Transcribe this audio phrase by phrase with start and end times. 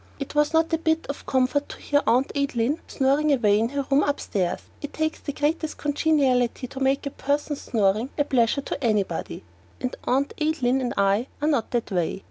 [0.19, 3.85] It was not a bit of comfort to hear Aunt Adeline snoring away in her
[3.91, 4.61] room upstairs.
[4.81, 9.43] It takes the greatest congeniality to make a person's snoring a pleasure to anybody,
[9.79, 12.19] and Aunt Adeline and I are not that way.